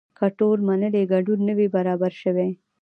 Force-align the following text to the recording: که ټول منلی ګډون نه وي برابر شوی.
که 0.17 0.25
ټول 0.37 0.57
منلی 0.67 1.03
ګډون 1.13 1.39
نه 1.47 1.53
وي 1.57 1.67
برابر 1.75 2.11
شوی. 2.21 2.49